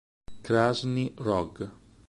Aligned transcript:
Krasnyj 0.45 1.13
Rog 1.21 1.53